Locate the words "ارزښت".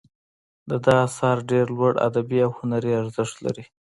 3.01-3.35